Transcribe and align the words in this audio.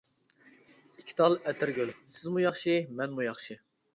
ئىككى 1.01 1.15
تال 1.19 1.35
ئەتىرگۈل-سىزمۇ 1.51 2.43
ياخشى، 2.45 2.75
مەنمۇ 3.01 3.29
ياخشى. 3.29 3.61